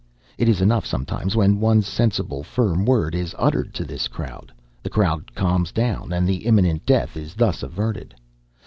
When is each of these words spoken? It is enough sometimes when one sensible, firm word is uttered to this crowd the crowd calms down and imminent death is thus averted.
It 0.39 0.49
is 0.49 0.61
enough 0.61 0.83
sometimes 0.83 1.35
when 1.35 1.59
one 1.59 1.83
sensible, 1.83 2.41
firm 2.41 2.85
word 2.85 3.13
is 3.13 3.35
uttered 3.37 3.71
to 3.75 3.83
this 3.85 4.07
crowd 4.07 4.51
the 4.81 4.89
crowd 4.89 5.35
calms 5.35 5.71
down 5.71 6.11
and 6.11 6.27
imminent 6.27 6.87
death 6.87 7.15
is 7.15 7.35
thus 7.35 7.61
averted. 7.61 8.15